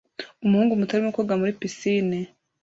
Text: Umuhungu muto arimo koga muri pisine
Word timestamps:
Umuhungu 0.45 0.77
muto 0.79 0.91
arimo 0.93 1.11
koga 1.17 1.35
muri 1.41 1.57
pisine 1.59 2.17